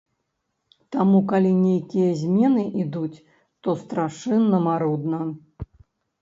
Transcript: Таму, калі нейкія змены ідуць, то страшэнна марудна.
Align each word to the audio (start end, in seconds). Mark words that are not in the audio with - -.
Таму, 0.93 1.19
калі 1.31 1.51
нейкія 1.65 2.07
змены 2.21 2.63
ідуць, 2.85 3.17
то 3.63 3.69
страшэнна 3.83 4.57
марудна. 4.67 5.21